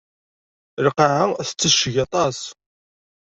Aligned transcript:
Lqaɛa 0.85 1.25
tettecceg 1.47 1.95
aṭas. 2.05 2.39